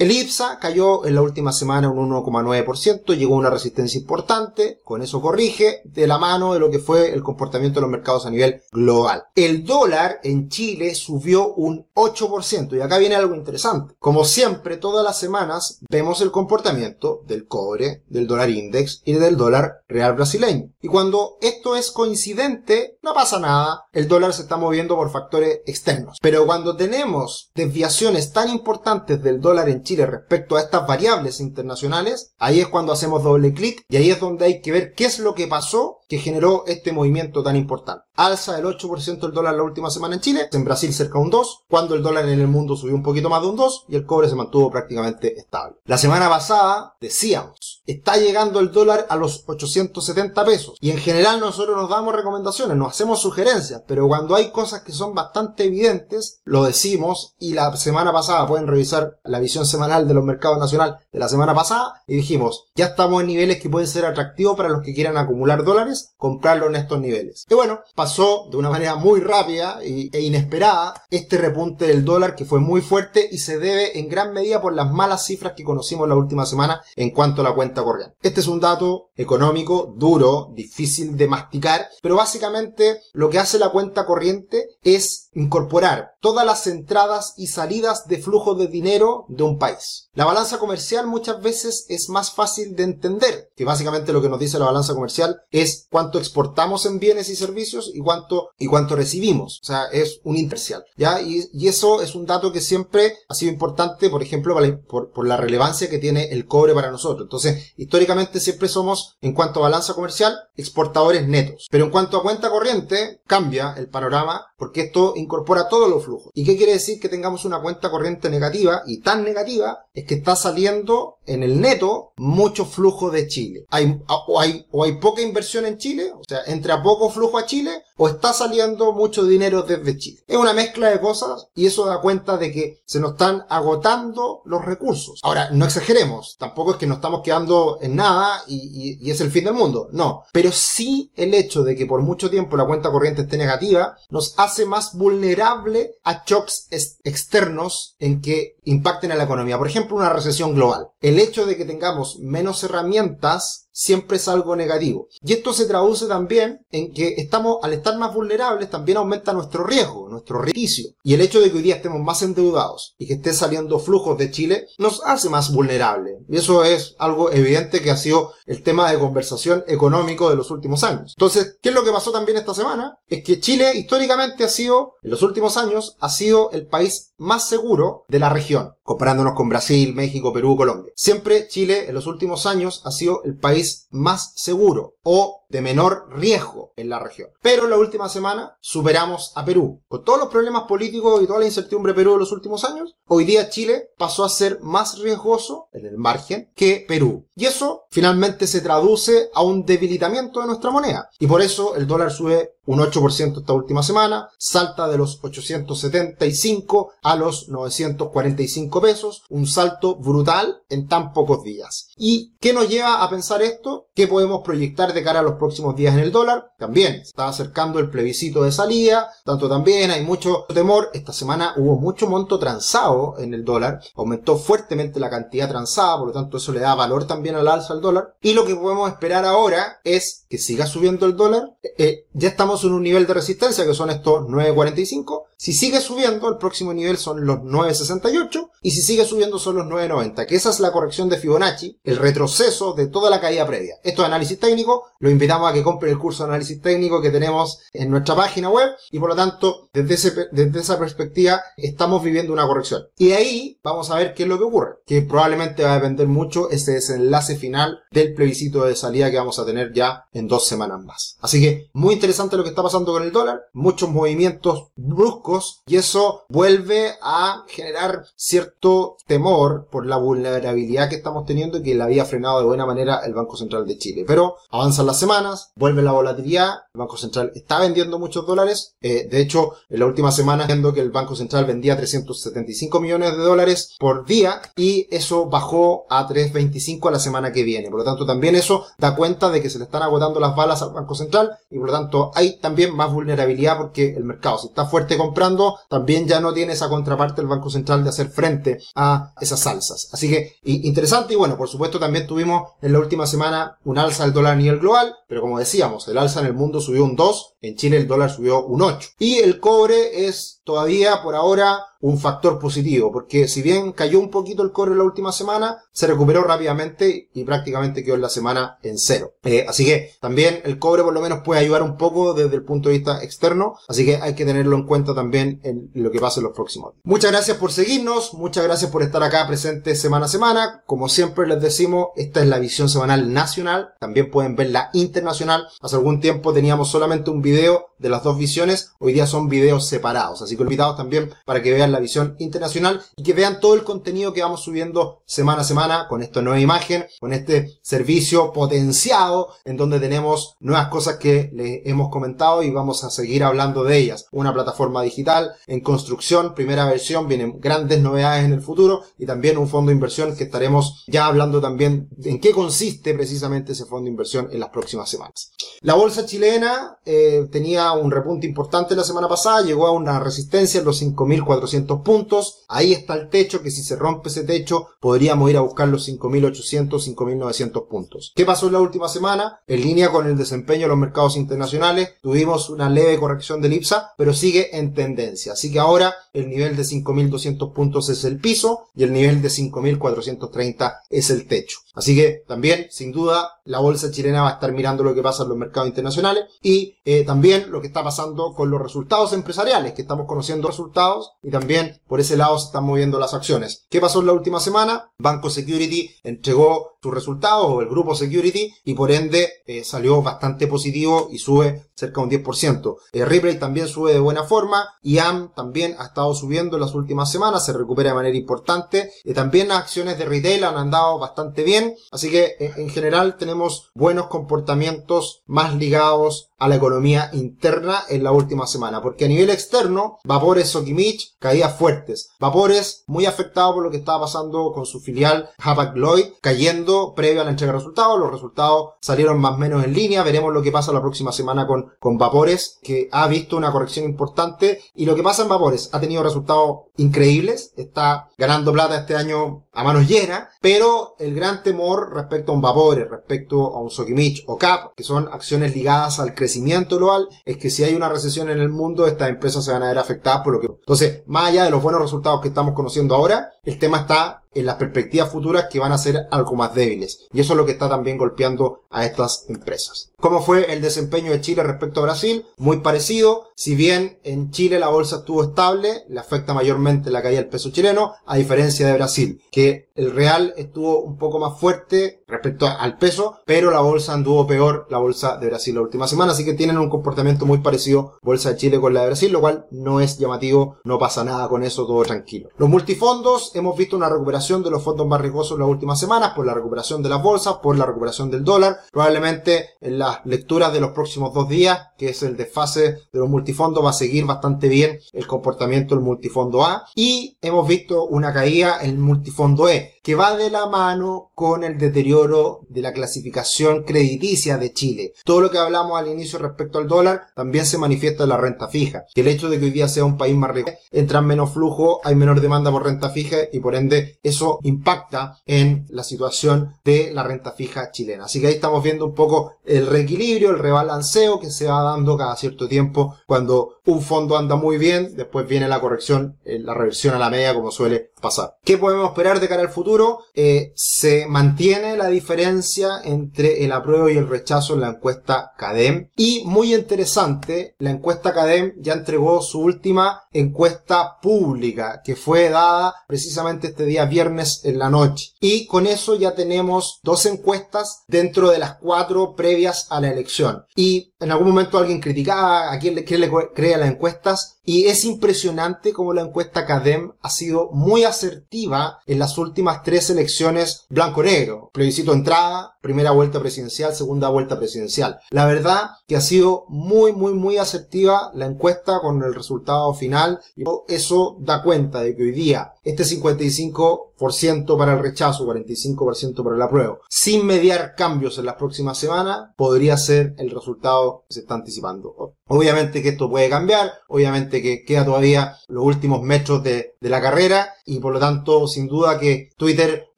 El 0.00 0.12
IPSA 0.12 0.58
cayó 0.58 1.04
en 1.04 1.14
la 1.14 1.20
última 1.20 1.52
semana 1.52 1.90
un 1.90 2.10
1,9%, 2.10 3.14
llegó 3.18 3.34
a 3.34 3.38
una 3.38 3.50
resistencia 3.50 4.00
importante, 4.00 4.80
con 4.82 5.02
eso 5.02 5.20
corrige, 5.20 5.82
de 5.84 6.06
la 6.06 6.16
mano 6.16 6.54
de 6.54 6.58
lo 6.58 6.70
que 6.70 6.78
fue 6.78 7.12
el 7.12 7.22
comportamiento 7.22 7.80
de 7.80 7.82
los 7.82 7.90
mercados 7.90 8.24
a 8.24 8.30
nivel 8.30 8.62
global. 8.72 9.24
El 9.34 9.62
dólar 9.66 10.18
en 10.22 10.48
Chile 10.48 10.94
subió 10.94 11.52
un 11.52 11.86
8%, 11.92 12.78
y 12.78 12.80
acá 12.80 12.96
viene 12.96 13.14
algo 13.14 13.34
interesante. 13.34 13.94
Como 13.98 14.24
siempre, 14.24 14.78
todas 14.78 15.04
las 15.04 15.18
semanas 15.18 15.80
vemos 15.90 16.22
el 16.22 16.30
comportamiento 16.30 17.20
del 17.26 17.46
cobre, 17.46 18.02
del 18.08 18.26
dólar 18.26 18.48
index 18.48 19.02
y 19.04 19.12
del 19.12 19.36
dólar 19.36 19.82
real 19.86 20.14
brasileño. 20.14 20.70
Y 20.80 20.88
cuando 20.88 21.36
esto 21.42 21.76
es 21.76 21.90
coincidente, 21.90 22.96
no 23.02 23.12
pasa 23.12 23.38
nada, 23.38 23.84
el 23.92 24.08
dólar 24.08 24.32
se 24.32 24.40
está 24.40 24.56
moviendo 24.56 24.96
por 24.96 25.10
factores 25.10 25.60
externos. 25.66 26.16
Pero 26.22 26.46
cuando 26.46 26.74
tenemos 26.74 27.50
desviaciones 27.54 28.32
tan 28.32 28.48
importantes 28.48 29.22
del 29.22 29.42
dólar 29.42 29.68
en 29.68 29.89
Chile 29.90 30.06
respecto 30.06 30.54
a 30.56 30.60
estas 30.60 30.86
variables 30.86 31.40
internacionales, 31.40 32.32
ahí 32.38 32.60
es 32.60 32.68
cuando 32.68 32.92
hacemos 32.92 33.24
doble 33.24 33.52
clic 33.52 33.84
y 33.88 33.96
ahí 33.96 34.10
es 34.10 34.20
donde 34.20 34.44
hay 34.44 34.60
que 34.60 34.70
ver 34.70 34.94
qué 34.94 35.06
es 35.06 35.18
lo 35.18 35.34
que 35.34 35.48
pasó 35.48 35.98
que 36.10 36.18
generó 36.18 36.64
este 36.66 36.92
movimiento 36.92 37.40
tan 37.44 37.54
importante. 37.54 38.04
Alza 38.16 38.56
del 38.56 38.66
8% 38.66 39.20
del 39.20 39.32
dólar 39.32 39.54
la 39.54 39.62
última 39.62 39.90
semana 39.90 40.16
en 40.16 40.20
Chile, 40.20 40.48
en 40.52 40.64
Brasil 40.64 40.92
cerca 40.92 41.18
de 41.18 41.24
un 41.24 41.30
2, 41.30 41.64
cuando 41.68 41.94
el 41.94 42.02
dólar 42.02 42.28
en 42.28 42.40
el 42.40 42.48
mundo 42.48 42.76
subió 42.76 42.96
un 42.96 43.02
poquito 43.04 43.30
más 43.30 43.40
de 43.42 43.48
un 43.48 43.54
2 43.54 43.84
y 43.88 43.94
el 43.94 44.04
cobre 44.04 44.28
se 44.28 44.34
mantuvo 44.34 44.72
prácticamente 44.72 45.38
estable. 45.38 45.76
La 45.84 45.96
semana 45.96 46.28
pasada 46.28 46.96
decíamos, 47.00 47.82
está 47.86 48.16
llegando 48.16 48.58
el 48.58 48.72
dólar 48.72 49.06
a 49.08 49.14
los 49.14 49.44
870 49.46 50.44
pesos 50.44 50.76
y 50.80 50.90
en 50.90 50.98
general 50.98 51.38
nosotros 51.38 51.76
nos 51.76 51.88
damos 51.88 52.12
recomendaciones, 52.12 52.76
nos 52.76 52.90
hacemos 52.90 53.22
sugerencias, 53.22 53.84
pero 53.86 54.08
cuando 54.08 54.34
hay 54.34 54.50
cosas 54.50 54.82
que 54.82 54.92
son 54.92 55.14
bastante 55.14 55.64
evidentes, 55.64 56.40
lo 56.44 56.64
decimos 56.64 57.36
y 57.38 57.52
la 57.52 57.76
semana 57.76 58.12
pasada 58.12 58.48
pueden 58.48 58.66
revisar 58.66 59.20
la 59.22 59.38
visión 59.38 59.64
semanal 59.64 60.08
de 60.08 60.14
los 60.14 60.24
mercados 60.24 60.58
nacionales 60.58 60.96
de 61.12 61.20
la 61.20 61.28
semana 61.28 61.54
pasada 61.54 62.02
y 62.08 62.16
dijimos, 62.16 62.66
ya 62.74 62.86
estamos 62.86 63.20
en 63.20 63.28
niveles 63.28 63.62
que 63.62 63.70
pueden 63.70 63.86
ser 63.86 64.04
atractivos 64.06 64.56
para 64.56 64.68
los 64.68 64.82
que 64.82 64.92
quieran 64.92 65.16
acumular 65.16 65.62
dólares, 65.62 65.99
comprarlo 66.16 66.66
en 66.66 66.76
estos 66.76 67.00
niveles. 67.00 67.46
Y 67.48 67.54
bueno, 67.54 67.80
pasó 67.94 68.48
de 68.50 68.56
una 68.56 68.70
manera 68.70 68.96
muy 68.96 69.20
rápida 69.20 69.78
e 69.82 70.20
inesperada 70.20 70.94
este 71.10 71.38
repunte 71.38 71.86
del 71.86 72.04
dólar 72.04 72.34
que 72.34 72.44
fue 72.44 72.60
muy 72.60 72.80
fuerte 72.80 73.28
y 73.30 73.38
se 73.38 73.58
debe 73.58 73.98
en 73.98 74.08
gran 74.08 74.32
medida 74.32 74.60
por 74.60 74.74
las 74.74 74.90
malas 74.90 75.24
cifras 75.24 75.54
que 75.56 75.64
conocimos 75.64 76.08
la 76.08 76.16
última 76.16 76.46
semana 76.46 76.82
en 76.96 77.10
cuanto 77.10 77.40
a 77.40 77.44
la 77.44 77.54
cuenta 77.54 77.82
corriente. 77.82 78.16
Este 78.22 78.40
es 78.40 78.46
un 78.46 78.60
dato 78.60 79.10
económico 79.16 79.94
duro, 79.96 80.50
difícil 80.54 81.16
de 81.16 81.28
masticar, 81.28 81.88
pero 82.02 82.16
básicamente 82.16 83.00
lo 83.12 83.30
que 83.30 83.38
hace 83.38 83.58
la 83.58 83.70
cuenta 83.70 84.06
corriente 84.06 84.68
es 84.82 85.29
incorporar 85.32 86.14
todas 86.20 86.44
las 86.44 86.66
entradas 86.66 87.34
y 87.36 87.46
salidas 87.46 88.06
de 88.06 88.18
flujo 88.18 88.54
de 88.54 88.66
dinero 88.66 89.24
de 89.28 89.42
un 89.42 89.58
país. 89.58 90.08
La 90.14 90.24
balanza 90.24 90.58
comercial 90.58 91.06
muchas 91.06 91.40
veces 91.40 91.86
es 91.88 92.08
más 92.08 92.32
fácil 92.32 92.74
de 92.76 92.82
entender, 92.82 93.50
que 93.56 93.64
básicamente 93.64 94.12
lo 94.12 94.20
que 94.20 94.28
nos 94.28 94.40
dice 94.40 94.58
la 94.58 94.66
balanza 94.66 94.94
comercial 94.94 95.42
es 95.50 95.86
cuánto 95.90 96.18
exportamos 96.18 96.84
en 96.84 96.98
bienes 96.98 97.28
y 97.28 97.36
servicios 97.36 97.90
y 97.94 98.00
cuánto, 98.00 98.50
y 98.58 98.66
cuánto 98.66 98.96
recibimos. 98.96 99.60
O 99.62 99.64
sea, 99.64 99.84
es 99.86 100.20
un 100.24 100.36
intercial. 100.36 100.84
¿ya? 100.96 101.20
Y, 101.22 101.48
eso 101.70 102.02
es 102.02 102.16
un 102.16 102.26
dato 102.26 102.52
que 102.52 102.60
siempre 102.60 103.16
ha 103.28 103.34
sido 103.34 103.52
importante, 103.52 104.10
por 104.10 104.24
ejemplo, 104.24 104.56
por 104.88 105.26
la 105.26 105.36
relevancia 105.36 105.88
que 105.88 105.98
tiene 105.98 106.24
el 106.32 106.46
cobre 106.46 106.74
para 106.74 106.90
nosotros. 106.90 107.26
Entonces, 107.26 107.72
históricamente 107.76 108.40
siempre 108.40 108.68
somos, 108.68 109.16
en 109.20 109.32
cuanto 109.32 109.60
a 109.60 109.64
balanza 109.64 109.94
comercial, 109.94 110.36
exportadores 110.56 111.28
netos. 111.28 111.68
Pero 111.70 111.84
en 111.84 111.90
cuanto 111.90 112.16
a 112.16 112.22
cuenta 112.22 112.50
corriente, 112.50 113.22
cambia 113.26 113.74
el 113.76 113.88
panorama 113.88 114.46
porque 114.60 114.82
esto 114.82 115.14
incorpora 115.20 115.68
todos 115.68 115.88
los 115.88 116.04
flujos. 116.04 116.30
¿Y 116.34 116.44
qué 116.44 116.56
quiere 116.56 116.72
decir 116.72 117.00
que 117.00 117.08
tengamos 117.08 117.44
una 117.44 117.60
cuenta 117.60 117.90
corriente 117.90 118.30
negativa? 118.30 118.82
Y 118.86 118.98
tan 118.98 119.24
negativa 119.24 119.86
es 119.92 120.04
que 120.04 120.14
está 120.14 120.36
saliendo 120.36 121.16
en 121.26 121.42
el 121.42 121.60
neto 121.60 122.12
mucho 122.16 122.64
flujo 122.64 123.10
de 123.10 123.28
Chile. 123.28 123.64
Hay, 123.70 124.00
o, 124.08 124.40
hay, 124.40 124.66
o 124.72 124.84
hay 124.84 124.98
poca 124.98 125.22
inversión 125.22 125.64
en 125.64 125.78
Chile, 125.78 126.12
o 126.12 126.22
sea, 126.28 126.40
entra 126.46 126.82
poco 126.82 127.10
flujo 127.10 127.38
a 127.38 127.46
Chile, 127.46 127.82
o 127.96 128.08
está 128.08 128.32
saliendo 128.32 128.92
mucho 128.92 129.24
dinero 129.24 129.62
desde 129.62 129.96
Chile. 129.96 130.20
Es 130.26 130.36
una 130.36 130.52
mezcla 130.52 130.88
de 130.90 131.00
cosas 131.00 131.48
y 131.54 131.66
eso 131.66 131.86
da 131.86 132.00
cuenta 132.00 132.36
de 132.36 132.50
que 132.50 132.80
se 132.84 132.98
nos 132.98 133.12
están 133.12 133.44
agotando 133.48 134.42
los 134.44 134.64
recursos. 134.64 135.20
Ahora, 135.22 135.50
no 135.50 135.64
exageremos, 135.66 136.36
tampoco 136.38 136.72
es 136.72 136.76
que 136.78 136.86
nos 136.86 136.96
estamos 136.96 137.22
quedando 137.22 137.78
en 137.80 137.96
nada 137.96 138.42
y, 138.48 138.98
y 139.00 139.10
es 139.10 139.20
el 139.20 139.30
fin 139.30 139.44
del 139.44 139.54
mundo, 139.54 139.88
no. 139.92 140.24
Pero 140.32 140.50
sí 140.52 141.12
el 141.14 141.34
hecho 141.34 141.62
de 141.62 141.76
que 141.76 141.86
por 141.86 142.02
mucho 142.02 142.30
tiempo 142.30 142.56
la 142.56 142.66
cuenta 142.66 142.90
corriente 142.90 143.22
esté 143.22 143.36
negativa 143.36 143.96
nos 144.08 144.34
hace 144.38 144.66
más 144.66 144.94
vulnerable 145.10 145.96
a 146.04 146.22
shocks 146.24 146.68
externos 147.04 147.96
en 147.98 148.20
que 148.20 148.56
impacten 148.64 149.12
a 149.12 149.16
la 149.16 149.24
economía. 149.24 149.58
Por 149.58 149.66
ejemplo, 149.66 149.96
una 149.96 150.08
recesión 150.08 150.54
global. 150.54 150.88
El 151.00 151.18
hecho 151.18 151.46
de 151.46 151.56
que 151.56 151.64
tengamos 151.64 152.18
menos 152.20 152.62
herramientas 152.62 153.68
siempre 153.72 154.16
es 154.16 154.28
algo 154.28 154.56
negativo. 154.56 155.08
Y 155.22 155.32
esto 155.32 155.52
se 155.52 155.66
traduce 155.66 156.06
también 156.06 156.66
en 156.70 156.92
que 156.92 157.14
estamos, 157.16 157.58
al 157.62 157.72
estar 157.72 157.96
más 157.98 158.14
vulnerables, 158.14 158.70
también 158.70 158.98
aumenta 158.98 159.32
nuestro 159.32 159.64
riesgo, 159.64 160.08
nuestro 160.08 160.40
riesgo. 160.42 160.90
Y 161.02 161.14
el 161.14 161.20
hecho 161.20 161.40
de 161.40 161.50
que 161.50 161.56
hoy 161.56 161.62
día 161.62 161.76
estemos 161.76 162.00
más 162.00 162.22
endeudados 162.22 162.94
y 162.98 163.06
que 163.06 163.14
estén 163.14 163.34
saliendo 163.34 163.78
flujos 163.78 164.18
de 164.18 164.30
Chile 164.30 164.66
nos 164.78 165.02
hace 165.04 165.28
más 165.28 165.52
vulnerables. 165.52 166.18
Y 166.28 166.36
eso 166.36 166.64
es 166.64 166.94
algo 166.98 167.30
evidente 167.30 167.80
que 167.80 167.90
ha 167.90 167.96
sido 167.96 168.32
el 168.46 168.62
tema 168.62 168.90
de 168.90 168.98
conversación 168.98 169.64
económico 169.66 170.30
de 170.30 170.36
los 170.36 170.50
últimos 170.50 170.84
años. 170.84 171.14
Entonces, 171.16 171.58
¿qué 171.62 171.70
es 171.70 171.74
lo 171.74 171.84
que 171.84 171.92
pasó 171.92 172.12
también 172.12 172.38
esta 172.38 172.54
semana? 172.54 172.98
Es 173.08 173.22
que 173.24 173.40
Chile 173.40 173.72
históricamente 173.74 174.44
ha 174.44 174.48
sido, 174.48 174.94
en 175.02 175.10
los 175.10 175.22
últimos 175.22 175.56
años, 175.56 175.96
ha 176.00 176.08
sido 176.08 176.50
el 176.52 176.66
país 176.66 177.12
más 177.16 177.48
seguro 177.48 178.04
de 178.08 178.18
la 178.18 178.28
región, 178.30 178.74
comparándonos 178.90 179.34
con 179.34 179.48
Brasil, 179.48 179.94
México, 179.94 180.32
Perú, 180.32 180.56
Colombia. 180.56 180.92
Siempre 180.96 181.46
Chile 181.46 181.84
en 181.86 181.94
los 181.94 182.08
últimos 182.08 182.44
años 182.44 182.82
ha 182.84 182.90
sido 182.90 183.22
el 183.22 183.36
país 183.36 183.86
más 183.92 184.32
seguro 184.34 184.96
o 185.04 185.39
de 185.50 185.60
menor 185.60 186.08
riesgo 186.10 186.72
en 186.76 186.88
la 186.88 186.98
región. 186.98 187.28
Pero 187.42 187.64
en 187.64 187.70
la 187.70 187.78
última 187.78 188.08
semana 188.08 188.56
superamos 188.60 189.32
a 189.34 189.44
Perú. 189.44 189.82
Con 189.88 190.04
todos 190.04 190.20
los 190.20 190.28
problemas 190.28 190.62
políticos 190.62 191.22
y 191.22 191.26
toda 191.26 191.40
la 191.40 191.46
incertidumbre 191.46 191.92
de 191.92 191.96
Perú 191.96 192.14
en 192.14 192.20
los 192.20 192.32
últimos 192.32 192.64
años, 192.64 192.96
hoy 193.06 193.24
día 193.24 193.50
Chile 193.50 193.90
pasó 193.98 194.24
a 194.24 194.28
ser 194.28 194.60
más 194.62 194.98
riesgoso 194.98 195.68
en 195.72 195.86
el 195.86 195.98
margen 195.98 196.50
que 196.54 196.84
Perú. 196.86 197.26
Y 197.34 197.46
eso 197.46 197.84
finalmente 197.90 198.46
se 198.46 198.60
traduce 198.60 199.28
a 199.34 199.42
un 199.42 199.66
debilitamiento 199.66 200.40
de 200.40 200.46
nuestra 200.46 200.70
moneda. 200.70 201.10
Y 201.18 201.26
por 201.26 201.42
eso 201.42 201.74
el 201.74 201.86
dólar 201.86 202.12
sube 202.12 202.54
un 202.70 202.78
8% 202.78 203.40
esta 203.40 203.52
última 203.52 203.82
semana, 203.82 204.28
salta 204.38 204.86
de 204.86 204.96
los 204.96 205.18
875 205.22 206.92
a 207.02 207.16
los 207.16 207.48
945 207.48 208.80
pesos, 208.80 209.24
un 209.28 209.48
salto 209.48 209.96
brutal 209.96 210.62
en 210.68 210.86
tan 210.86 211.12
pocos 211.12 211.42
días. 211.42 211.88
¿Y 211.96 212.36
qué 212.38 212.52
nos 212.52 212.68
lleva 212.68 213.02
a 213.02 213.10
pensar 213.10 213.42
esto? 213.42 213.88
¿Qué 213.92 214.06
podemos 214.06 214.42
proyectar 214.44 214.94
de 214.94 215.02
cara 215.02 215.18
a 215.18 215.24
los 215.24 215.34
próximos 215.40 215.74
días 215.74 215.94
en 215.94 216.00
el 216.00 216.12
dólar? 216.12 216.52
También 216.56 217.00
está 217.00 217.26
acercando 217.26 217.80
el 217.80 217.90
plebiscito 217.90 218.44
de 218.44 218.52
salida, 218.52 219.10
tanto 219.24 219.48
también 219.48 219.90
hay 219.90 220.04
mucho 220.04 220.44
temor. 220.54 220.90
Esta 220.94 221.12
semana 221.12 221.54
hubo 221.56 221.76
mucho 221.80 222.08
monto 222.08 222.38
transado 222.38 223.16
en 223.18 223.34
el 223.34 223.44
dólar, 223.44 223.80
aumentó 223.96 224.36
fuertemente 224.36 225.00
la 225.00 225.10
cantidad 225.10 225.48
transada, 225.48 225.98
por 225.98 226.06
lo 226.06 226.12
tanto 226.12 226.36
eso 226.36 226.52
le 226.52 226.60
da 226.60 226.76
valor 226.76 227.08
también 227.08 227.34
al 227.34 227.48
alza 227.48 227.72
al 227.72 227.80
dólar. 227.80 228.14
Y 228.20 228.34
lo 228.34 228.44
que 228.44 228.54
podemos 228.54 228.88
esperar 228.88 229.24
ahora 229.24 229.80
es 229.82 230.26
que 230.28 230.38
siga 230.38 230.66
subiendo 230.66 231.06
el 231.06 231.16
dólar. 231.16 231.56
Eh, 231.76 232.06
ya 232.12 232.28
estamos 232.28 232.62
en 232.62 232.72
un 232.72 232.82
nivel 232.82 233.06
de 233.06 233.14
resistencia 233.14 233.66
que 233.66 233.74
son 233.74 233.90
estos 233.90 234.26
9.45. 234.26 235.24
Si 235.40 235.54
sigue 235.54 235.80
subiendo, 235.80 236.28
el 236.28 236.36
próximo 236.36 236.74
nivel 236.74 236.98
son 236.98 237.24
los 237.24 237.38
9.68 237.38 238.50
y 238.60 238.72
si 238.72 238.82
sigue 238.82 239.06
subiendo 239.06 239.38
son 239.38 239.56
los 239.56 239.66
9.90, 239.68 240.26
que 240.26 240.34
esa 240.36 240.50
es 240.50 240.60
la 240.60 240.70
corrección 240.70 241.08
de 241.08 241.16
Fibonacci, 241.16 241.80
el 241.82 241.96
retroceso 241.96 242.74
de 242.74 242.88
toda 242.88 243.08
la 243.08 243.22
caída 243.22 243.46
previa. 243.46 243.76
Esto 243.82 244.02
es 244.02 244.08
análisis 244.08 244.38
técnico, 244.38 244.88
lo 244.98 245.08
invitamos 245.08 245.50
a 245.50 245.54
que 245.54 245.62
compre 245.62 245.90
el 245.90 245.98
curso 245.98 246.24
de 246.24 246.28
análisis 246.28 246.60
técnico 246.60 247.00
que 247.00 247.08
tenemos 247.08 247.60
en 247.72 247.88
nuestra 247.88 248.14
página 248.14 248.50
web 248.50 248.68
y 248.90 248.98
por 248.98 249.08
lo 249.08 249.16
tanto, 249.16 249.70
desde, 249.72 250.58
esa 250.60 250.78
perspectiva, 250.78 251.40
estamos 251.56 252.02
viviendo 252.02 252.34
una 252.34 252.46
corrección. 252.46 252.82
Y 252.98 253.12
ahí 253.12 253.58
vamos 253.64 253.90
a 253.90 253.96
ver 253.96 254.12
qué 254.12 254.24
es 254.24 254.28
lo 254.28 254.36
que 254.36 254.44
ocurre, 254.44 254.74
que 254.84 255.00
probablemente 255.00 255.62
va 255.62 255.72
a 255.72 255.76
depender 255.76 256.06
mucho 256.06 256.50
ese 256.50 256.72
desenlace 256.72 257.36
final 257.36 257.78
del 257.90 258.12
plebiscito 258.12 258.66
de 258.66 258.76
salida 258.76 259.10
que 259.10 259.16
vamos 259.16 259.38
a 259.38 259.46
tener 259.46 259.72
ya 259.72 260.04
en 260.12 260.28
dos 260.28 260.46
semanas 260.46 260.84
más. 260.84 261.16
Así 261.22 261.40
que 261.40 261.70
muy 261.72 261.94
interesante 261.94 262.36
lo 262.36 262.42
que 262.42 262.50
está 262.50 262.62
pasando 262.62 262.92
con 262.92 263.04
el 263.04 263.10
dólar, 263.10 263.40
muchos 263.54 263.88
movimientos 263.88 264.68
bruscos 264.76 265.29
y 265.66 265.76
eso 265.76 266.24
vuelve 266.28 266.94
a 267.02 267.44
generar 267.48 268.04
cierto 268.16 268.96
temor 269.06 269.68
por 269.70 269.86
la 269.86 269.96
vulnerabilidad 269.96 270.88
que 270.88 270.96
estamos 270.96 271.24
teniendo 271.24 271.58
y 271.58 271.62
que 271.62 271.74
la 271.74 271.84
había 271.84 272.04
frenado 272.04 272.38
de 272.38 272.46
buena 272.46 272.66
manera 272.66 273.00
el 273.04 273.14
Banco 273.14 273.36
Central 273.36 273.66
de 273.66 273.78
Chile. 273.78 274.04
Pero 274.06 274.36
avanzan 274.50 274.86
las 274.86 274.98
semanas, 274.98 275.52
vuelve 275.54 275.82
la 275.82 275.92
volatilidad, 275.92 276.50
el 276.74 276.78
Banco 276.78 276.96
Central 276.96 277.32
está 277.34 277.60
vendiendo 277.60 277.98
muchos 277.98 278.26
dólares, 278.26 278.74
eh, 278.80 279.08
de 279.08 279.20
hecho 279.20 279.52
en 279.68 279.80
la 279.80 279.86
última 279.86 280.10
semana 280.10 280.46
viendo 280.46 280.72
que 280.72 280.80
el 280.80 280.90
Banco 280.90 281.14
Central 281.14 281.44
vendía 281.44 281.76
375 281.76 282.80
millones 282.80 283.16
de 283.16 283.22
dólares 283.22 283.76
por 283.78 284.06
día 284.06 284.40
y 284.56 284.88
eso 284.90 285.26
bajó 285.26 285.86
a 285.90 286.06
325 286.06 286.88
a 286.88 286.92
la 286.92 286.98
semana 286.98 287.32
que 287.32 287.44
viene. 287.44 287.70
Por 287.70 287.80
lo 287.80 287.84
tanto 287.84 288.06
también 288.06 288.34
eso 288.34 288.66
da 288.78 288.96
cuenta 288.96 289.30
de 289.30 289.40
que 289.40 289.50
se 289.50 289.58
le 289.58 289.64
están 289.64 289.82
agotando 289.82 290.18
las 290.18 290.34
balas 290.34 290.62
al 290.62 290.72
Banco 290.72 290.94
Central 290.94 291.38
y 291.50 291.58
por 291.58 291.68
lo 291.68 291.72
tanto 291.72 292.10
hay 292.14 292.38
también 292.38 292.74
más 292.74 292.92
vulnerabilidad 292.92 293.58
porque 293.58 293.94
el 293.94 294.04
mercado 294.04 294.38
si 294.38 294.48
está 294.48 294.66
fuerte 294.66 294.96
comprando 294.96 295.19
también 295.68 296.06
ya 296.06 296.20
no 296.20 296.32
tiene 296.32 296.54
esa 296.54 296.68
contraparte 296.68 297.20
el 297.20 297.26
Banco 297.26 297.50
Central 297.50 297.82
de 297.84 297.90
hacer 297.90 298.08
frente 298.08 298.58
a 298.74 299.12
esas 299.20 299.46
alzas. 299.46 299.88
Así 299.92 300.08
que 300.08 300.36
interesante 300.44 301.14
y 301.14 301.16
bueno, 301.16 301.36
por 301.36 301.48
supuesto 301.48 301.78
también 301.78 302.06
tuvimos 302.06 302.52
en 302.62 302.72
la 302.72 302.78
última 302.78 303.06
semana 303.06 303.58
un 303.64 303.78
alza 303.78 304.04
del 304.04 304.12
dólar 304.12 304.34
a 304.34 304.36
nivel 304.36 304.58
global, 304.58 304.94
pero 305.08 305.20
como 305.20 305.38
decíamos, 305.38 305.86
el 305.88 305.98
alza 305.98 306.20
en 306.20 306.26
el 306.26 306.34
mundo 306.34 306.60
subió 306.60 306.84
un 306.84 306.96
2, 306.96 307.34
en 307.42 307.56
Chile 307.56 307.76
el 307.76 307.86
dólar 307.86 308.10
subió 308.10 308.44
un 308.44 308.62
8. 308.62 308.90
Y 308.98 309.18
el 309.18 309.40
cobre 309.40 310.06
es 310.06 310.39
todavía 310.50 311.00
por 311.00 311.14
ahora 311.14 311.60
un 311.80 311.98
factor 311.98 312.38
positivo, 312.38 312.92
porque 312.92 313.26
si 313.26 313.40
bien 313.40 313.72
cayó 313.72 313.98
un 314.00 314.10
poquito 314.10 314.42
el 314.42 314.52
cobre 314.52 314.74
la 314.74 314.84
última 314.84 315.12
semana, 315.12 315.62
se 315.72 315.86
recuperó 315.86 316.22
rápidamente 316.22 317.08
y 317.14 317.24
prácticamente 317.24 317.82
quedó 317.82 317.94
en 317.94 318.02
la 318.02 318.10
semana 318.10 318.58
en 318.62 318.76
cero. 318.78 319.14
Eh, 319.22 319.46
así 319.48 319.64
que 319.64 319.92
también 320.00 320.42
el 320.44 320.58
cobre 320.58 320.82
por 320.82 320.92
lo 320.92 321.00
menos 321.00 321.20
puede 321.24 321.40
ayudar 321.40 321.62
un 321.62 321.78
poco 321.78 322.12
desde 322.12 322.34
el 322.34 322.44
punto 322.44 322.68
de 322.68 322.76
vista 322.76 323.02
externo, 323.02 323.54
así 323.68 323.86
que 323.86 323.96
hay 323.96 324.14
que 324.14 324.26
tenerlo 324.26 324.56
en 324.56 324.66
cuenta 324.66 324.94
también 324.94 325.40
en 325.42 325.70
lo 325.72 325.90
que 325.90 326.00
pasa 326.00 326.20
en 326.20 326.24
los 326.24 326.34
próximos 326.34 326.74
días. 326.74 326.82
Muchas 326.84 327.12
gracias 327.12 327.38
por 327.38 327.52
seguirnos, 327.52 328.12
muchas 328.12 328.44
gracias 328.44 328.70
por 328.70 328.82
estar 328.82 329.02
acá 329.02 329.26
presente 329.26 329.74
semana 329.74 330.06
a 330.06 330.08
semana. 330.08 330.62
Como 330.66 330.88
siempre 330.88 331.26
les 331.26 331.40
decimos, 331.40 331.88
esta 331.96 332.20
es 332.20 332.26
la 332.26 332.40
visión 332.40 332.68
semanal 332.68 333.12
nacional, 333.12 333.70
también 333.78 334.10
pueden 334.10 334.36
ver 334.36 334.50
la 334.50 334.68
internacional. 334.74 335.46
Hace 335.62 335.76
algún 335.76 336.00
tiempo 336.00 336.34
teníamos 336.34 336.70
solamente 336.70 337.10
un 337.10 337.22
video 337.22 337.68
de 337.78 337.88
las 337.88 338.02
dos 338.02 338.18
visiones, 338.18 338.72
hoy 338.78 338.92
día 338.92 339.06
son 339.06 339.28
videos 339.28 339.66
separados, 339.66 340.20
así 340.20 340.36
invitados 340.44 340.76
también 340.76 341.10
para 341.24 341.42
que 341.42 341.52
vean 341.52 341.72
la 341.72 341.80
visión 341.80 342.16
internacional 342.18 342.82
y 342.96 343.02
que 343.02 343.12
vean 343.12 343.40
todo 343.40 343.54
el 343.54 343.64
contenido 343.64 344.12
que 344.12 344.22
vamos 344.22 344.42
subiendo 344.42 345.02
semana 345.06 345.42
a 345.42 345.44
semana 345.44 345.86
con 345.88 346.02
esta 346.02 346.22
nueva 346.22 346.40
imagen, 346.40 346.86
con 347.00 347.12
este 347.12 347.58
servicio 347.62 348.32
potenciado 348.32 349.28
en 349.44 349.56
donde 349.56 349.80
tenemos 349.80 350.36
nuevas 350.40 350.68
cosas 350.68 350.96
que 350.96 351.30
les 351.32 351.60
hemos 351.64 351.90
comentado 351.90 352.42
y 352.42 352.50
vamos 352.50 352.84
a 352.84 352.90
seguir 352.90 353.24
hablando 353.24 353.64
de 353.64 353.78
ellas. 353.78 354.06
Una 354.12 354.32
plataforma 354.32 354.82
digital 354.82 355.32
en 355.46 355.60
construcción, 355.60 356.34
primera 356.34 356.66
versión, 356.66 357.08
vienen 357.08 357.40
grandes 357.40 357.80
novedades 357.80 358.24
en 358.24 358.32
el 358.32 358.42
futuro 358.42 358.82
y 358.98 359.06
también 359.06 359.38
un 359.38 359.48
fondo 359.48 359.70
de 359.70 359.74
inversión 359.74 360.16
que 360.16 360.24
estaremos 360.24 360.84
ya 360.86 361.06
hablando 361.06 361.40
también 361.40 361.88
en 362.02 362.20
qué 362.20 362.32
consiste 362.32 362.94
precisamente 362.94 363.52
ese 363.52 363.64
fondo 363.64 363.84
de 363.84 363.90
inversión 363.90 364.28
en 364.32 364.40
las 364.40 364.50
próximas 364.50 364.88
semanas. 364.88 365.32
La 365.62 365.74
bolsa 365.74 366.06
chilena 366.06 366.78
eh, 366.84 367.28
tenía 367.30 367.72
un 367.72 367.90
repunte 367.90 368.26
importante 368.26 368.74
la 368.74 368.84
semana 368.84 369.08
pasada, 369.08 369.42
llegó 369.42 369.66
a 369.66 369.72
una 369.72 370.00
resistencia 370.00 370.19
en 370.30 370.64
los 370.64 370.82
5.400 370.82 371.82
puntos. 371.82 372.44
Ahí 372.48 372.72
está 372.72 372.94
el 372.94 373.08
techo, 373.08 373.42
que 373.42 373.50
si 373.50 373.62
se 373.62 373.76
rompe 373.76 374.08
ese 374.08 374.24
techo, 374.24 374.68
podríamos 374.80 375.30
ir 375.30 375.36
a 375.36 375.40
buscar 375.40 375.68
los 375.68 375.88
5.800, 375.88 376.68
5.900 376.68 377.68
puntos. 377.68 378.12
¿Qué 378.14 378.24
pasó 378.24 378.46
en 378.46 378.54
la 378.54 378.60
última 378.60 378.88
semana? 378.88 379.40
En 379.46 379.60
línea 379.60 379.90
con 379.90 380.06
el 380.06 380.16
desempeño 380.16 380.62
de 380.62 380.68
los 380.68 380.78
mercados 380.78 381.16
internacionales, 381.16 381.94
tuvimos 382.02 382.50
una 382.50 382.68
leve 382.68 382.98
corrección 382.98 383.40
del 383.40 383.54
IPSA, 383.54 383.92
pero 383.96 384.12
sigue 384.12 384.56
en 384.56 384.74
tendencia. 384.74 385.32
Así 385.32 385.52
que 385.52 385.58
ahora 385.58 385.94
el 386.12 386.28
nivel 386.28 386.56
de 386.56 386.62
5.200 386.62 387.52
puntos 387.52 387.88
es 387.88 388.04
el 388.04 388.18
piso 388.18 388.70
y 388.74 388.84
el 388.84 388.92
nivel 388.92 389.22
de 389.22 389.28
5.430 389.28 390.80
es 390.90 391.10
el 391.10 391.26
techo. 391.26 391.58
Así 391.74 391.94
que 391.94 392.24
también, 392.26 392.66
sin 392.70 392.92
duda, 392.92 393.40
la 393.44 393.60
bolsa 393.60 393.90
chilena 393.90 394.22
va 394.22 394.30
a 394.30 394.32
estar 394.34 394.52
mirando 394.52 394.82
lo 394.82 394.94
que 394.94 395.02
pasa 395.02 395.22
en 395.22 395.28
los 395.28 395.38
mercados 395.38 395.68
internacionales 395.68 396.24
y 396.42 396.76
eh, 396.84 397.04
también 397.04 397.50
lo 397.50 397.60
que 397.60 397.68
está 397.68 397.82
pasando 397.84 398.34
con 398.34 398.50
los 398.50 398.60
resultados 398.60 399.12
empresariales, 399.12 399.72
que 399.72 399.82
estamos 399.82 400.06
conociendo 400.10 400.48
resultados 400.48 401.12
y 401.22 401.30
también 401.30 401.80
por 401.86 402.00
ese 402.00 402.16
lado 402.16 402.36
se 402.36 402.46
están 402.46 402.64
moviendo 402.64 402.98
las 402.98 403.14
acciones. 403.14 403.64
¿Qué 403.70 403.80
pasó 403.80 404.00
en 404.00 404.06
la 404.06 404.12
última 404.12 404.40
semana? 404.40 404.90
Banco 404.98 405.30
Security 405.30 405.88
entregó 406.02 406.78
sus 406.82 406.92
resultados 406.92 407.46
o 407.46 407.60
el 407.60 407.68
grupo 407.68 407.94
Security 407.94 408.52
y 408.64 408.74
por 408.74 408.90
ende 408.90 409.28
eh, 409.46 409.62
salió 409.62 410.02
bastante 410.02 410.48
positivo 410.48 411.08
y 411.12 411.18
sube 411.18 411.70
cerca 411.76 412.00
de 412.00 412.16
un 412.18 412.24
10%. 412.24 412.76
Eh, 412.92 413.34
también 413.38 413.68
sube 413.68 413.92
de 413.92 414.00
buena 414.00 414.24
forma 414.24 414.64
y 414.82 414.98
AM 414.98 415.32
también 415.32 415.76
ha 415.78 415.84
estado 415.84 416.12
subiendo 416.12 416.56
en 416.56 416.62
las 416.62 416.74
últimas 416.74 417.12
semanas, 417.12 417.44
se 417.46 417.52
recupera 417.52 417.90
de 417.90 417.94
manera 417.94 418.16
importante. 418.16 418.90
y 419.04 419.14
también 419.14 419.48
las 419.48 419.58
acciones 419.58 419.96
de 419.96 420.06
retail 420.06 420.42
han 420.42 420.56
andado 420.56 420.98
bastante 420.98 421.44
bien, 421.44 421.76
así 421.92 422.10
que 422.10 422.34
en 422.38 422.68
general 422.70 423.16
tenemos 423.16 423.70
buenos 423.74 424.08
comportamientos 424.08 425.22
más 425.26 425.54
ligados 425.54 426.29
a 426.40 426.48
la 426.48 426.56
economía 426.56 427.10
interna 427.12 427.82
en 427.88 428.02
la 428.02 428.12
última 428.12 428.46
semana, 428.46 428.82
porque 428.82 429.04
a 429.04 429.08
nivel 429.08 429.28
externo, 429.28 429.98
Vapores 430.04 430.48
Sokimich 430.48 431.14
caía 431.18 431.50
fuertes. 431.50 432.10
Vapores 432.18 432.82
muy 432.86 433.04
afectado 433.04 433.54
por 433.54 433.62
lo 433.62 433.70
que 433.70 433.76
estaba 433.76 434.00
pasando 434.00 434.50
con 434.52 434.64
su 434.64 434.80
filial 434.80 435.28
Hapag 435.38 435.76
Lloyd, 435.76 436.06
cayendo 436.22 436.94
previo 436.94 437.20
a 437.20 437.24
la 437.24 437.30
entrega 437.30 437.52
de 437.52 437.58
resultados. 437.58 438.00
Los 438.00 438.10
resultados 438.10 438.70
salieron 438.80 439.20
más 439.20 439.34
o 439.34 439.38
menos 439.38 439.62
en 439.64 439.74
línea. 439.74 440.02
Veremos 440.02 440.32
lo 440.32 440.42
que 440.42 440.50
pasa 440.50 440.72
la 440.72 440.80
próxima 440.80 441.12
semana 441.12 441.46
con, 441.46 441.72
con 441.78 441.98
Vapores, 441.98 442.58
que 442.62 442.88
ha 442.90 443.06
visto 443.06 443.36
una 443.36 443.52
corrección 443.52 443.84
importante. 443.84 444.62
Y 444.74 444.86
lo 444.86 444.96
que 444.96 445.02
pasa 445.02 445.22
en 445.22 445.28
Vapores 445.28 445.68
ha 445.72 445.80
tenido 445.80 446.02
resultados 446.02 446.60
increíbles. 446.78 447.52
Está 447.56 448.08
ganando 448.16 448.50
plata 448.52 448.78
este 448.78 448.96
año 448.96 449.44
a 449.52 449.62
manos 449.62 449.86
llenas, 449.86 450.28
pero 450.40 450.94
el 450.98 451.14
gran 451.14 451.42
temor 451.42 451.92
respecto 451.94 452.32
a 452.32 452.34
un 452.34 452.40
Vapores, 452.40 452.88
respecto 452.88 453.54
a 453.54 453.60
un 453.60 453.70
Sokimich 453.70 454.24
o 454.26 454.38
CAP, 454.38 454.74
que 454.74 454.84
son 454.84 455.08
acciones 455.12 455.54
ligadas 455.54 456.00
al 456.00 456.14
crecimiento 456.14 456.29
crecimiento 456.30 456.76
global 456.76 457.08
es 457.24 457.38
que 457.38 457.50
si 457.50 457.64
hay 457.64 457.74
una 457.74 457.88
recesión 457.88 458.30
en 458.30 458.38
el 458.38 458.50
mundo, 458.50 458.86
estas 458.86 459.08
empresas 459.08 459.44
se 459.44 459.50
van 459.50 459.64
a 459.64 459.68
ver 459.68 459.78
afectadas 459.78 460.20
por 460.22 460.34
lo 460.34 460.40
que... 460.40 460.46
Entonces, 460.46 461.02
más 461.06 461.30
allá 461.30 461.44
de 461.44 461.50
los 461.50 461.60
buenos 461.60 461.82
resultados 461.82 462.20
que 462.20 462.28
estamos 462.28 462.54
conociendo 462.54 462.94
ahora, 462.94 463.32
el 463.44 463.58
tema 463.58 463.80
está 463.80 464.20
en 464.32 464.46
las 464.46 464.56
perspectivas 464.56 465.10
futuras 465.10 465.46
que 465.50 465.58
van 465.58 465.72
a 465.72 465.78
ser 465.78 466.06
algo 466.10 466.36
más 466.36 466.54
débiles. 466.54 467.06
Y 467.12 467.20
eso 467.20 467.32
es 467.32 467.36
lo 467.36 467.46
que 467.46 467.52
está 467.52 467.68
también 467.68 467.98
golpeando 467.98 468.62
a 468.70 468.84
estas 468.84 469.26
empresas. 469.28 469.90
¿Cómo 469.98 470.22
fue 470.22 470.52
el 470.52 470.62
desempeño 470.62 471.10
de 471.10 471.20
Chile 471.20 471.42
respecto 471.42 471.80
a 471.80 471.84
Brasil? 471.84 472.24
Muy 472.38 472.58
parecido. 472.60 473.30
Si 473.34 473.54
bien 473.54 473.98
en 474.04 474.30
Chile 474.30 474.58
la 474.58 474.68
bolsa 474.68 474.98
estuvo 474.98 475.24
estable, 475.24 475.84
le 475.88 475.98
afecta 475.98 476.32
mayormente 476.32 476.90
la 476.90 477.02
caída 477.02 477.20
del 477.20 477.28
peso 477.28 477.50
chileno, 477.50 477.94
a 478.06 478.16
diferencia 478.16 478.66
de 478.66 478.74
Brasil, 478.74 479.20
que 479.30 479.68
el 479.74 479.92
real 479.92 480.34
estuvo 480.36 480.80
un 480.80 480.96
poco 480.96 481.18
más 481.18 481.38
fuerte 481.38 482.02
respecto 482.06 482.46
al 482.46 482.76
peso, 482.78 483.18
pero 483.24 483.50
la 483.50 483.60
bolsa 483.60 483.94
anduvo 483.94 484.26
peor, 484.26 484.66
la 484.70 484.78
bolsa 484.78 485.16
de 485.16 485.26
Brasil 485.26 485.54
la 485.54 485.62
última 485.62 485.86
semana, 485.86 486.12
así 486.12 486.24
que 486.24 486.34
tienen 486.34 486.58
un 486.58 486.68
comportamiento 486.68 487.24
muy 487.24 487.38
parecido 487.38 487.94
bolsa 488.02 488.30
de 488.30 488.36
Chile 488.36 488.60
con 488.60 488.74
la 488.74 488.82
de 488.82 488.86
Brasil, 488.88 489.12
lo 489.12 489.20
cual 489.20 489.46
no 489.50 489.80
es 489.80 489.98
llamativo, 489.98 490.58
no 490.64 490.78
pasa 490.78 491.02
nada 491.02 491.28
con 491.28 491.42
eso, 491.42 491.66
todo 491.66 491.82
tranquilo. 491.82 492.28
Los 492.36 492.48
multifondos, 492.48 493.29
hemos 493.34 493.56
visto 493.56 493.76
una 493.76 493.88
recuperación 493.88 494.42
de 494.42 494.50
los 494.50 494.62
fondos 494.62 494.86
más 494.86 495.00
riesgosos 495.00 495.32
en 495.32 495.40
las 495.40 495.48
últimas 495.48 495.78
semanas, 495.78 496.12
por 496.14 496.26
la 496.26 496.34
recuperación 496.34 496.82
de 496.82 496.88
las 496.88 497.02
bolsas, 497.02 497.34
por 497.42 497.56
la 497.56 497.66
recuperación 497.66 498.10
del 498.10 498.24
dólar. 498.24 498.58
Probablemente 498.72 499.50
en 499.60 499.78
las 499.78 500.04
lecturas 500.04 500.52
de 500.52 500.60
los 500.60 500.70
próximos 500.70 501.12
dos 501.14 501.28
días, 501.28 501.68
que 501.76 501.90
es 501.90 502.02
el 502.02 502.16
desfase 502.16 502.62
de 502.92 502.98
los 502.98 503.08
multifondos, 503.08 503.64
va 503.64 503.70
a 503.70 503.74
seguir 503.74 504.04
bastante 504.04 504.48
bien 504.48 504.78
el 504.92 505.06
comportamiento 505.06 505.74
del 505.74 505.84
multifondo 505.84 506.44
A. 506.44 506.66
Y 506.74 507.18
hemos 507.20 507.46
visto 507.46 507.84
una 507.86 508.12
caída 508.12 508.58
en 508.62 508.70
el 508.70 508.78
multifondo 508.78 509.48
E, 509.48 509.79
que 509.82 509.94
va 509.94 510.16
de 510.16 510.30
la 510.30 510.46
mano 510.46 511.10
con 511.14 511.44
el 511.44 511.58
deterioro 511.58 512.40
de 512.48 512.62
la 512.62 512.72
clasificación 512.72 513.64
crediticia 513.64 514.38
de 514.38 514.52
Chile. 514.52 514.92
Todo 515.04 515.20
lo 515.20 515.30
que 515.30 515.38
hablamos 515.38 515.78
al 515.78 515.88
inicio 515.88 516.18
respecto 516.18 516.58
al 516.58 516.68
dólar 516.68 517.08
también 517.14 517.46
se 517.46 517.58
manifiesta 517.58 518.04
en 518.04 518.10
la 518.10 518.16
renta 518.16 518.48
fija. 518.48 518.84
Que 518.94 519.00
el 519.00 519.08
hecho 519.08 519.28
de 519.28 519.38
que 519.38 519.46
hoy 519.46 519.50
día 519.50 519.68
sea 519.68 519.84
un 519.84 519.96
país 519.96 520.16
más 520.16 520.30
rico, 520.30 520.52
entra 520.70 521.00
menos 521.00 521.32
flujo, 521.32 521.80
hay 521.84 521.94
menor 521.94 522.20
demanda 522.20 522.50
por 522.50 522.64
renta 522.64 522.90
fija 522.90 523.16
y 523.32 523.40
por 523.40 523.54
ende 523.54 523.98
eso 524.02 524.38
impacta 524.42 525.18
en 525.26 525.66
la 525.70 525.84
situación 525.84 526.56
de 526.64 526.90
la 526.92 527.02
renta 527.02 527.32
fija 527.32 527.70
chilena. 527.70 528.04
Así 528.04 528.20
que 528.20 528.28
ahí 528.28 528.34
estamos 528.34 528.62
viendo 528.62 528.86
un 528.86 528.94
poco 528.94 529.36
el 529.44 529.66
reequilibrio, 529.66 530.30
el 530.30 530.38
rebalanceo 530.38 531.20
que 531.20 531.30
se 531.30 531.46
va 531.46 531.62
dando 531.62 531.96
cada 531.96 532.16
cierto 532.16 532.48
tiempo 532.48 532.96
cuando 533.06 533.59
un 533.72 533.82
fondo 533.82 534.16
anda 534.16 534.36
muy 534.36 534.58
bien, 534.58 534.96
después 534.96 535.26
viene 535.26 535.48
la 535.48 535.60
corrección, 535.60 536.18
eh, 536.24 536.38
la 536.38 536.54
reversión 536.54 536.94
a 536.94 536.98
la 536.98 537.10
media 537.10 537.34
como 537.34 537.50
suele 537.50 537.90
pasar. 538.00 538.36
¿Qué 538.44 538.58
podemos 538.58 538.88
esperar 538.88 539.20
de 539.20 539.28
cara 539.28 539.42
al 539.42 539.50
futuro? 539.50 540.00
Eh, 540.14 540.52
se 540.54 541.06
mantiene 541.06 541.76
la 541.76 541.88
diferencia 541.88 542.80
entre 542.84 543.44
el 543.44 543.52
apruebo 543.52 543.88
y 543.88 543.96
el 543.96 544.08
rechazo 544.08 544.54
en 544.54 544.60
la 544.60 544.68
encuesta 544.68 545.32
CADEM 545.36 545.90
y 545.96 546.22
muy 546.26 546.54
interesante, 546.54 547.54
la 547.58 547.70
encuesta 547.70 548.12
CADEM 548.12 548.54
ya 548.58 548.72
entregó 548.74 549.22
su 549.22 549.40
última 549.40 550.02
encuesta 550.12 550.98
pública 551.00 551.82
que 551.84 551.96
fue 551.96 552.30
dada 552.30 552.74
precisamente 552.86 553.48
este 553.48 553.64
día 553.64 553.84
viernes 553.84 554.40
en 554.44 554.58
la 554.58 554.70
noche. 554.70 555.12
Y 555.20 555.46
con 555.46 555.66
eso 555.66 555.96
ya 555.96 556.14
tenemos 556.14 556.80
dos 556.82 557.06
encuestas 557.06 557.84
dentro 557.86 558.30
de 558.30 558.38
las 558.38 558.56
cuatro 558.56 559.14
previas 559.14 559.66
a 559.70 559.80
la 559.80 559.90
elección. 559.90 560.44
Y 560.56 560.92
en 560.98 561.10
algún 561.10 561.28
momento 561.28 561.58
alguien 561.58 561.80
criticaba 561.80 562.52
a 562.52 562.58
quién 562.58 562.74
le, 562.74 562.84
quién 562.84 563.00
le 563.00 563.10
cree 563.34 563.56
las 563.60 563.70
encuestas 563.70 564.38
y 564.44 564.66
es 564.66 564.84
impresionante 564.84 565.72
cómo 565.72 565.92
la 565.92 566.02
encuesta 566.02 566.46
CADEM 566.46 566.92
ha 567.00 567.10
sido 567.10 567.50
muy 567.52 567.84
asertiva 567.84 568.78
en 568.86 568.98
las 568.98 569.18
últimas 569.18 569.62
tres 569.62 569.90
elecciones 569.90 570.66
blanco-negro. 570.68 571.50
Plebiscito 571.52 571.92
entrada, 571.92 572.56
primera 572.60 572.90
vuelta 572.90 573.20
presidencial, 573.20 573.74
segunda 573.74 574.08
vuelta 574.08 574.38
presidencial. 574.38 574.98
La 575.10 575.26
verdad 575.26 575.70
que 575.86 575.96
ha 575.96 576.00
sido 576.00 576.44
muy, 576.48 576.92
muy, 576.92 577.14
muy 577.14 577.38
asertiva 577.38 578.10
la 578.14 578.26
encuesta 578.26 578.80
con 578.80 579.02
el 579.02 579.14
resultado 579.14 579.72
final 579.74 580.20
eso 580.68 581.16
da 581.20 581.42
cuenta 581.42 581.82
de 581.82 581.96
que 581.96 582.02
hoy 582.02 582.12
día 582.12 582.52
este 582.62 582.84
55% 582.84 584.58
para 584.58 584.74
el 584.74 584.80
rechazo, 584.80 585.26
45% 585.26 586.22
para 586.22 586.36
el 586.36 586.42
apruebo, 586.42 586.80
sin 586.88 587.26
mediar 587.26 587.74
cambios 587.74 588.18
en 588.18 588.26
las 588.26 588.36
próximas 588.36 588.78
semanas, 588.78 589.30
podría 589.36 589.76
ser 589.76 590.14
el 590.18 590.30
resultado 590.30 591.04
que 591.08 591.14
se 591.14 591.20
está 591.20 591.34
anticipando. 591.34 592.14
Obviamente 592.26 592.82
que 592.82 592.90
esto 592.90 593.10
puede 593.10 593.28
cambiar, 593.28 593.72
obviamente 593.88 594.42
que 594.42 594.64
queda 594.64 594.84
todavía 594.84 595.36
los 595.48 595.64
últimos 595.64 596.02
metros 596.02 596.42
de, 596.42 596.74
de 596.80 596.88
la 596.88 597.00
carrera 597.00 597.54
y 597.64 597.78
por 597.80 597.92
lo 597.92 598.00
tanto, 598.00 598.46
sin 598.46 598.66
duda 598.66 598.98
que 598.98 599.30
Twitter 599.36 599.88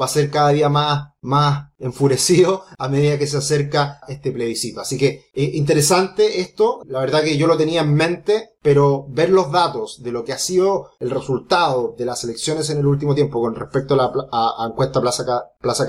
va 0.00 0.06
a 0.06 0.08
ser 0.08 0.30
cada 0.30 0.50
día 0.50 0.68
más 0.68 1.08
más 1.20 1.70
enfurecido 1.78 2.64
a 2.78 2.88
medida 2.88 3.18
que 3.18 3.26
se 3.26 3.38
acerca 3.38 4.00
este 4.08 4.32
plebiscito. 4.32 4.80
Así 4.80 4.98
que 4.98 5.26
eh, 5.34 5.50
interesante 5.54 6.40
esto, 6.40 6.82
la 6.86 7.00
verdad 7.00 7.22
que 7.22 7.36
yo 7.36 7.46
lo 7.46 7.56
tenía 7.56 7.80
en 7.82 7.94
mente, 7.94 8.50
pero 8.62 9.06
ver 9.08 9.30
los 9.30 9.50
datos 9.50 10.02
de 10.02 10.12
lo 10.12 10.24
que 10.24 10.32
ha 10.32 10.38
sido 10.38 10.90
el 10.98 11.10
resultado 11.10 11.94
de 11.96 12.04
las 12.04 12.24
elecciones 12.24 12.70
en 12.70 12.78
el 12.78 12.86
último 12.86 13.14
tiempo 13.14 13.40
con 13.40 13.54
respecto 13.54 13.94
a 13.94 13.96
la 13.96 14.66
encuesta 14.66 15.00
Plaza, 15.00 15.24
Plaza 15.60 15.86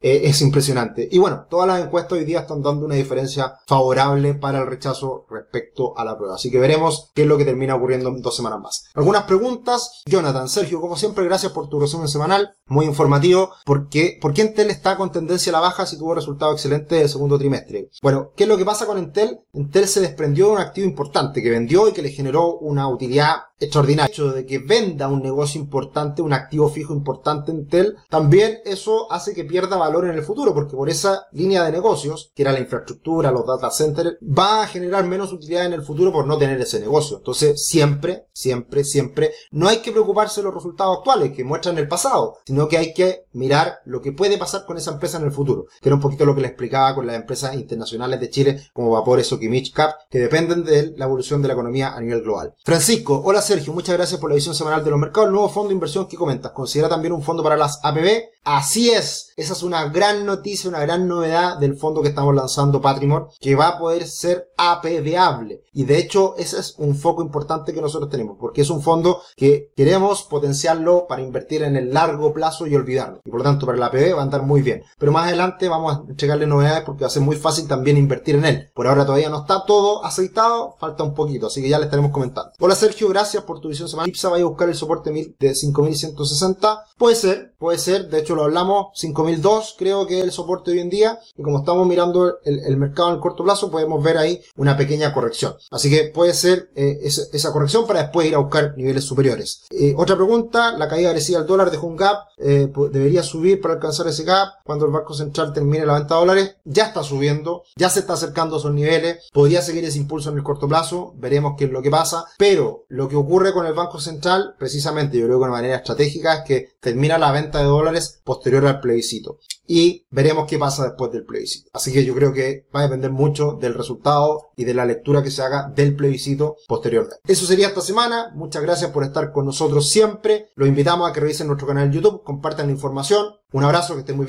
eh, 0.00 0.22
es 0.24 0.40
impresionante. 0.42 1.08
Y 1.10 1.18
bueno, 1.18 1.46
todas 1.48 1.66
las 1.66 1.82
encuestas 1.82 2.12
hoy 2.12 2.24
día 2.24 2.40
están 2.40 2.62
dando 2.62 2.86
una 2.86 2.94
diferencia 2.94 3.54
favorable 3.66 4.34
para 4.34 4.60
el 4.60 4.66
rechazo 4.66 5.26
respecto 5.30 5.96
a 5.96 6.04
la 6.04 6.16
prueba. 6.16 6.36
Así 6.36 6.50
que 6.50 6.58
veremos 6.58 7.10
qué 7.14 7.22
es 7.22 7.28
lo 7.28 7.38
que 7.38 7.44
termina 7.44 7.74
ocurriendo 7.74 8.08
en 8.08 8.22
dos 8.22 8.36
semanas 8.36 8.60
más. 8.60 8.84
Algunas 8.94 9.24
preguntas. 9.24 10.02
Jonathan, 10.06 10.48
Sergio, 10.48 10.80
como 10.80 10.96
siempre, 10.96 11.24
gracias 11.24 11.52
por 11.52 11.68
tu 11.68 11.80
resumen 11.80 12.08
semanal, 12.08 12.56
muy 12.66 12.86
informativo. 12.86 13.50
¿Por 13.64 13.88
qué, 13.88 14.18
por 14.20 14.32
qué 14.32 14.42
Intel 14.42 14.70
está 14.70 14.96
con 14.96 15.12
tendencia 15.12 15.50
a 15.50 15.54
la 15.54 15.60
baja 15.60 15.86
si 15.86 15.98
tuvo 15.98 16.14
resultado 16.14 16.52
excelente 16.52 17.00
el 17.00 17.08
segundo 17.08 17.38
trimestre? 17.38 17.90
Bueno, 18.02 18.32
¿qué 18.36 18.44
es 18.44 18.48
lo 18.48 18.56
que 18.56 18.64
pasa 18.64 18.86
con 18.86 18.98
Intel? 18.98 19.40
Intel 19.52 19.86
se 19.88 20.00
desprendió 20.00 20.46
de 20.46 20.52
un 20.52 20.58
activo 20.58 20.86
importante 20.86 21.42
que 21.42 21.50
vendió 21.50 21.88
y 21.88 21.92
que 21.92 22.02
le 22.02 22.11
generó 22.12 22.58
una 22.58 22.88
utilidad 22.88 23.36
extraordinaria. 23.58 24.06
El 24.06 24.12
hecho 24.12 24.32
de 24.32 24.46
que 24.46 24.58
venda 24.58 25.08
un 25.08 25.22
negocio 25.22 25.60
importante, 25.60 26.22
un 26.22 26.32
activo 26.32 26.68
fijo 26.68 26.92
importante 26.92 27.50
en 27.50 27.58
Intel, 27.58 27.96
también 28.08 28.58
eso 28.64 29.10
hace 29.10 29.34
que 29.34 29.44
pierda 29.44 29.76
valor 29.76 30.06
en 30.06 30.14
el 30.14 30.22
futuro, 30.22 30.54
porque 30.54 30.76
por 30.76 30.90
esa 30.90 31.26
línea 31.32 31.64
de 31.64 31.72
negocios, 31.72 32.32
que 32.34 32.42
era 32.42 32.52
la 32.52 32.60
infraestructura, 32.60 33.30
los 33.30 33.46
data 33.46 33.70
centers, 33.70 34.16
va 34.22 34.62
a 34.62 34.66
generar 34.66 35.04
menos 35.04 35.32
utilidad 35.32 35.66
en 35.66 35.72
el 35.72 35.82
futuro 35.82 36.12
por 36.12 36.26
no 36.26 36.38
tener 36.38 36.60
ese 36.60 36.80
negocio. 36.80 37.18
Entonces, 37.18 37.64
siempre, 37.64 38.26
siempre, 38.32 38.84
siempre, 38.84 39.32
no 39.50 39.68
hay 39.68 39.78
que 39.78 39.92
preocuparse 39.92 40.40
de 40.40 40.44
los 40.44 40.54
resultados 40.54 40.98
actuales 40.98 41.32
que 41.32 41.44
muestran 41.44 41.78
el 41.78 41.88
pasado, 41.88 42.38
sino 42.44 42.68
que 42.68 42.78
hay 42.78 42.92
que 42.92 43.26
mirar 43.32 43.78
lo 43.84 44.00
que 44.00 44.12
puede 44.12 44.38
pasar 44.38 44.64
con 44.66 44.76
esa 44.76 44.92
empresa 44.92 45.18
en 45.18 45.24
el 45.24 45.32
futuro, 45.32 45.66
que 45.80 45.88
era 45.88 45.96
un 45.96 46.02
poquito 46.02 46.24
lo 46.24 46.34
que 46.34 46.42
le 46.42 46.48
explicaba 46.48 46.94
con 46.94 47.06
las 47.06 47.16
empresas 47.16 47.54
internacionales 47.54 48.20
de 48.20 48.30
Chile, 48.30 48.62
como 48.72 48.90
Vapores 48.90 49.32
o 49.32 49.38
Kimich 49.38 49.72
Cap, 49.72 49.92
que 50.10 50.18
dependen 50.18 50.64
de 50.64 50.94
la 50.96 51.04
evolución 51.04 51.42
de 51.42 51.48
la 51.48 51.54
economía 51.54 51.94
nivel 52.02 52.22
global. 52.22 52.54
Francisco, 52.64 53.22
hola 53.24 53.40
Sergio, 53.40 53.72
muchas 53.72 53.96
gracias 53.96 54.20
por 54.20 54.30
la 54.30 54.36
visión 54.36 54.54
semanal 54.54 54.84
de 54.84 54.90
los 54.90 54.98
mercados. 54.98 55.30
Nuevo 55.30 55.48
fondo 55.48 55.68
de 55.68 55.74
inversión 55.74 56.06
que 56.06 56.16
comentas, 56.16 56.52
¿considera 56.52 56.88
también 56.88 57.12
un 57.12 57.22
fondo 57.22 57.42
para 57.42 57.56
las 57.56 57.80
APB? 57.82 58.31
Así 58.44 58.90
es, 58.90 59.32
esa 59.36 59.52
es 59.52 59.62
una 59.62 59.84
gran 59.88 60.26
noticia, 60.26 60.68
una 60.68 60.80
gran 60.80 61.06
novedad 61.06 61.58
del 61.58 61.76
fondo 61.76 62.02
que 62.02 62.08
estamos 62.08 62.34
lanzando 62.34 62.80
Patrimor, 62.80 63.28
que 63.40 63.54
va 63.54 63.68
a 63.68 63.78
poder 63.78 64.04
ser 64.08 64.50
APBable. 64.56 65.62
Y 65.72 65.84
de 65.84 65.98
hecho, 65.98 66.34
ese 66.36 66.58
es 66.58 66.74
un 66.78 66.96
foco 66.96 67.22
importante 67.22 67.72
que 67.72 67.80
nosotros 67.80 68.10
tenemos, 68.10 68.36
porque 68.40 68.62
es 68.62 68.70
un 68.70 68.82
fondo 68.82 69.22
que 69.36 69.70
queremos 69.76 70.24
potenciarlo 70.24 71.06
para 71.06 71.22
invertir 71.22 71.62
en 71.62 71.76
el 71.76 71.94
largo 71.94 72.32
plazo 72.32 72.66
y 72.66 72.74
olvidarlo. 72.74 73.20
Y 73.24 73.30
por 73.30 73.38
lo 73.38 73.44
tanto, 73.44 73.64
para 73.64 73.78
la 73.78 73.86
APB 73.86 74.16
va 74.16 74.20
a 74.20 74.24
andar 74.24 74.42
muy 74.42 74.60
bien. 74.60 74.82
Pero 74.98 75.12
más 75.12 75.28
adelante 75.28 75.68
vamos 75.68 75.96
a 75.96 76.10
entregarle 76.10 76.46
novedades 76.48 76.82
porque 76.82 77.02
va 77.02 77.06
a 77.06 77.10
ser 77.10 77.22
muy 77.22 77.36
fácil 77.36 77.68
también 77.68 77.96
invertir 77.96 78.34
en 78.34 78.44
él. 78.44 78.70
Por 78.74 78.88
ahora 78.88 79.06
todavía 79.06 79.30
no 79.30 79.42
está 79.42 79.64
todo 79.64 80.04
aceitado, 80.04 80.74
falta 80.80 81.04
un 81.04 81.14
poquito, 81.14 81.46
así 81.46 81.62
que 81.62 81.68
ya 81.68 81.78
le 81.78 81.84
estaremos 81.84 82.10
comentando. 82.10 82.50
Hola 82.58 82.74
Sergio, 82.74 83.08
gracias 83.08 83.44
por 83.44 83.60
tu 83.60 83.68
visión 83.68 83.88
semanal. 83.88 84.10
IPSA 84.10 84.30
vaya 84.30 84.44
a 84.44 84.48
buscar 84.48 84.68
el 84.68 84.74
soporte 84.74 85.12
de 85.38 85.54
5160. 85.54 86.84
Puede 86.98 87.14
ser, 87.14 87.54
puede 87.58 87.78
ser, 87.78 88.08
de 88.08 88.18
hecho 88.18 88.31
lo 88.34 88.44
hablamos, 88.44 88.88
5002 88.94 89.76
creo 89.78 90.06
que 90.06 90.18
es 90.18 90.24
el 90.24 90.32
soporte 90.32 90.70
hoy 90.70 90.80
en 90.80 90.90
día, 90.90 91.18
y 91.36 91.42
como 91.42 91.58
estamos 91.58 91.86
mirando 91.86 92.38
el, 92.44 92.76
mercado 92.76 93.10
en 93.10 93.14
el 93.16 93.20
corto 93.20 93.44
plazo, 93.44 93.70
podemos 93.70 94.02
ver 94.02 94.18
ahí 94.18 94.40
una 94.56 94.76
pequeña 94.76 95.12
corrección. 95.12 95.54
Así 95.70 95.90
que 95.90 96.04
puede 96.04 96.34
ser 96.34 96.70
eh, 96.74 97.00
esa, 97.02 97.52
corrección 97.52 97.86
para 97.86 98.02
después 98.02 98.26
ir 98.26 98.34
a 98.34 98.38
buscar 98.38 98.74
niveles 98.76 99.04
superiores. 99.04 99.64
Eh, 99.70 99.94
otra 99.96 100.16
pregunta, 100.16 100.76
la 100.76 100.88
caída 100.88 101.10
agresiva 101.10 101.38
del 101.38 101.48
dólar 101.48 101.70
dejó 101.70 101.86
un 101.86 101.96
gap, 101.96 102.18
eh, 102.38 102.72
debería 102.90 103.22
subir 103.22 103.60
para 103.60 103.74
alcanzar 103.74 104.06
ese 104.08 104.24
gap 104.24 104.48
cuando 104.64 104.86
el 104.86 104.92
Banco 104.92 105.14
Central 105.14 105.52
termine 105.52 105.86
la 105.86 105.94
venta 105.94 106.14
de 106.14 106.20
dólares, 106.20 106.56
ya 106.64 106.86
está 106.86 107.02
subiendo, 107.02 107.62
ya 107.76 107.88
se 107.88 108.00
está 108.00 108.14
acercando 108.14 108.56
a 108.56 108.58
esos 108.58 108.72
niveles, 108.72 109.28
podría 109.32 109.62
seguir 109.62 109.84
ese 109.84 109.98
impulso 109.98 110.30
en 110.30 110.36
el 110.36 110.42
corto 110.42 110.68
plazo, 110.68 111.14
veremos 111.16 111.54
qué 111.56 111.64
es 111.64 111.70
lo 111.70 111.82
que 111.82 111.90
pasa, 111.90 112.24
pero 112.38 112.84
lo 112.88 113.08
que 113.08 113.16
ocurre 113.16 113.52
con 113.52 113.66
el 113.66 113.74
Banco 113.74 114.00
Central, 114.00 114.54
precisamente 114.58 115.18
yo 115.18 115.26
creo 115.26 115.38
que 115.38 115.44
de 115.46 115.50
manera 115.50 115.76
estratégica, 115.76 116.38
es 116.38 116.44
que 116.44 116.72
termina 116.80 117.18
la 117.18 117.32
venta 117.32 117.58
de 117.58 117.64
dólares 117.64 118.20
posterior 118.24 118.66
al 118.66 118.80
plebiscito. 118.80 119.38
Y 119.66 120.06
veremos 120.10 120.46
qué 120.48 120.58
pasa 120.58 120.84
después 120.84 121.12
del 121.12 121.24
plebiscito. 121.24 121.70
Así 121.72 121.92
que 121.92 122.04
yo 122.04 122.14
creo 122.14 122.32
que 122.32 122.66
va 122.74 122.80
a 122.80 122.84
depender 122.84 123.10
mucho 123.10 123.58
del 123.60 123.74
resultado 123.74 124.50
y 124.56 124.64
de 124.64 124.74
la 124.74 124.84
lectura 124.84 125.22
que 125.22 125.30
se 125.30 125.42
haga 125.42 125.70
del 125.74 125.94
plebiscito 125.96 126.56
posteriormente. 126.66 127.16
Eso 127.26 127.46
sería 127.46 127.68
esta 127.68 127.80
semana. 127.80 128.32
Muchas 128.34 128.62
gracias 128.62 128.90
por 128.90 129.04
estar 129.04 129.32
con 129.32 129.46
nosotros 129.46 129.88
siempre. 129.88 130.50
Los 130.56 130.68
invitamos 130.68 131.08
a 131.08 131.12
que 131.12 131.20
revisen 131.20 131.46
nuestro 131.46 131.66
canal 131.66 131.90
de 131.90 131.96
YouTube, 131.96 132.22
compartan 132.24 132.66
la 132.66 132.72
información. 132.72 133.26
Un 133.52 133.64
abrazo, 133.64 133.94
que 133.94 134.00
estén 134.00 134.16
muy 134.16 134.16
bien. 134.16 134.20